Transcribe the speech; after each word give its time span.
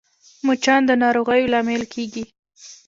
مچان 0.47 0.81
د 0.89 0.91
ناروغیو 1.03 1.51
لامل 1.53 1.83
کېږي 1.93 2.23